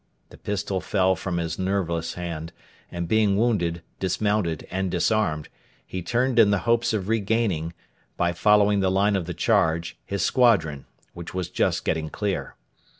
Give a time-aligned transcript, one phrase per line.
[0.31, 2.51] The pistol fell from his nerveless hand,
[2.91, 5.47] and, being wounded, dismounted, and disarmed,
[5.85, 7.73] he turned in the hopes of regaining,
[8.17, 12.55] by following the line of the charge, his squadron, which was just getting clear.